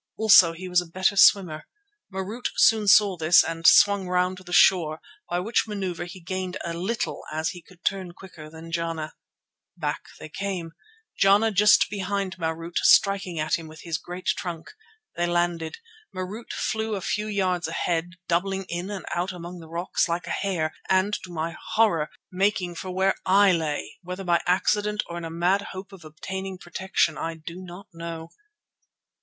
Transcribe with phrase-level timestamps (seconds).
[0.17, 1.67] Also he was the better swimmer.
[2.11, 6.57] Marût soon saw this and swung round to the shore, by which manoeuvre he gained
[6.65, 9.13] a little as he could turn quicker than Jana.
[9.77, 10.71] Back they came,
[11.15, 14.71] Jana just behind Marût, striking at him with his great trunk.
[15.17, 15.77] They landed,
[16.15, 20.31] Marût flew a few yards ahead doubling in and out among the rocks like a
[20.31, 25.25] hare and, to my horror, making for where I lay, whether by accident or in
[25.25, 28.29] a mad hope of obtaining protection, I do not know.